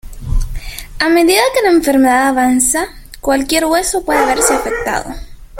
A 0.99 1.09
medida 1.09 1.43
que 1.53 1.61
la 1.61 1.69
enfermedad 1.69 2.29
avanza, 2.29 2.87
cualquier 3.19 3.65
hueso 3.65 4.03
puede 4.03 4.25
verse 4.25 4.55
afectado. 4.55 5.11